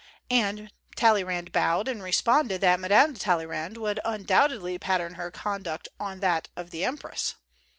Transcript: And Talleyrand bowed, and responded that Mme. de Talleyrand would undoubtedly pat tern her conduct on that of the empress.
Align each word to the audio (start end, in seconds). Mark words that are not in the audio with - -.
And 0.31 0.71
Talleyrand 0.95 1.51
bowed, 1.51 1.87
and 1.87 2.01
responded 2.01 2.59
that 2.61 2.79
Mme. 2.79 3.13
de 3.13 3.19
Talleyrand 3.19 3.77
would 3.77 3.99
undoubtedly 4.03 4.79
pat 4.79 4.99
tern 4.99 5.13
her 5.13 5.29
conduct 5.29 5.87
on 5.99 6.21
that 6.21 6.47
of 6.55 6.71
the 6.71 6.83
empress. 6.83 7.35